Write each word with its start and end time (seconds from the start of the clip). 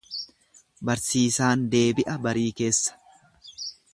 Barsiisaan 0.89 1.67
deebi'a 1.75 2.17
barii 2.25 2.49
keessa. 2.63 2.99